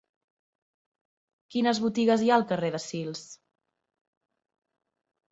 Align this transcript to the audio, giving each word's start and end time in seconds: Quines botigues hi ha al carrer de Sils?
Quines 1.55 1.81
botigues 1.83 2.23
hi 2.27 2.31
ha 2.31 2.37
al 2.41 2.45
carrer 2.51 2.71
de 2.77 2.81
Sils? 2.85 3.21